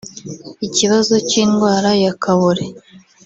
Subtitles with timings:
[0.67, 2.65] Ikibazo cy’indwara ya Kabore